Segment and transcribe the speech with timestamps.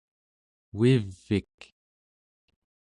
[0.77, 1.57] Uiv'ik